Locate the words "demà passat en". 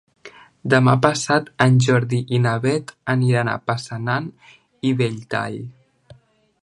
0.73-1.77